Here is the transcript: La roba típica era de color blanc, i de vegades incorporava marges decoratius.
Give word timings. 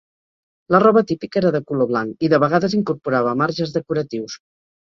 La 0.75 0.79
roba 0.83 1.03
típica 1.11 1.39
era 1.41 1.51
de 1.57 1.61
color 1.73 1.89
blanc, 1.93 2.17
i 2.29 2.31
de 2.35 2.41
vegades 2.45 2.77
incorporava 2.81 3.37
marges 3.45 3.77
decoratius. 3.79 4.43